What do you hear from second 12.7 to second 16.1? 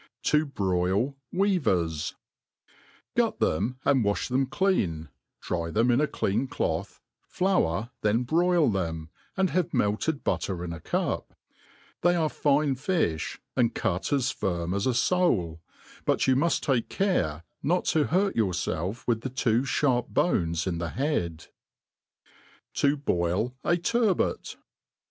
ft(b, and cut ae firm as a foal \